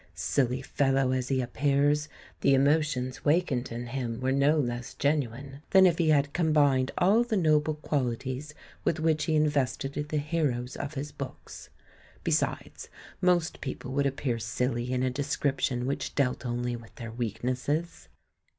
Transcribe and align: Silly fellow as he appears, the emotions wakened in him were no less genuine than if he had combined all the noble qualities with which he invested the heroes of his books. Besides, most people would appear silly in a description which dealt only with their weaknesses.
Silly 0.15 0.63
fellow 0.63 1.11
as 1.11 1.27
he 1.27 1.41
appears, 1.43 2.09
the 2.39 2.55
emotions 2.55 3.23
wakened 3.23 3.71
in 3.71 3.85
him 3.85 4.19
were 4.19 4.31
no 4.31 4.57
less 4.57 4.95
genuine 4.95 5.61
than 5.69 5.85
if 5.85 5.99
he 5.99 6.09
had 6.09 6.33
combined 6.33 6.89
all 6.97 7.23
the 7.23 7.37
noble 7.37 7.75
qualities 7.75 8.55
with 8.83 8.99
which 8.99 9.25
he 9.25 9.35
invested 9.35 9.93
the 10.09 10.17
heroes 10.17 10.75
of 10.75 10.95
his 10.95 11.11
books. 11.11 11.69
Besides, 12.23 12.89
most 13.21 13.61
people 13.61 13.91
would 13.91 14.07
appear 14.07 14.39
silly 14.39 14.91
in 14.91 15.03
a 15.03 15.11
description 15.11 15.85
which 15.85 16.15
dealt 16.15 16.47
only 16.47 16.75
with 16.75 16.95
their 16.95 17.11
weaknesses. 17.11 18.07